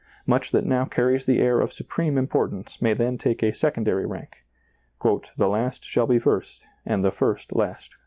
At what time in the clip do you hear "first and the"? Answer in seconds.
6.17-7.11